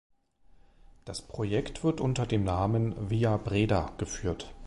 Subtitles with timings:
[1.05, 4.51] Das Projekt wird unter dem Namen "Via Breda" geführt.